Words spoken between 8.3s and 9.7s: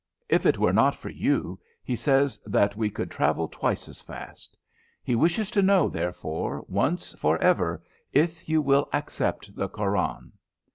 you will accept the